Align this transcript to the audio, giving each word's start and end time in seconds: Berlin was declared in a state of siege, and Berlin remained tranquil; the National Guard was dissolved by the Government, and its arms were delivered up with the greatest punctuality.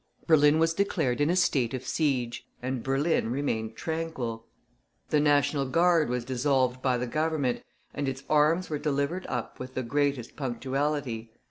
Berlin 0.25 0.57
was 0.57 0.73
declared 0.73 1.21
in 1.21 1.29
a 1.29 1.35
state 1.35 1.75
of 1.75 1.85
siege, 1.85 2.47
and 2.59 2.81
Berlin 2.81 3.29
remained 3.29 3.75
tranquil; 3.75 4.47
the 5.09 5.19
National 5.19 5.67
Guard 5.67 6.09
was 6.09 6.25
dissolved 6.25 6.81
by 6.81 6.97
the 6.97 7.05
Government, 7.05 7.61
and 7.93 8.09
its 8.09 8.23
arms 8.27 8.67
were 8.67 8.79
delivered 8.79 9.27
up 9.29 9.59
with 9.59 9.75
the 9.75 9.83
greatest 9.83 10.35
punctuality. 10.35 11.31